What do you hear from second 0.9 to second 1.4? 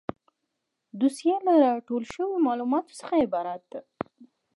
دوسیه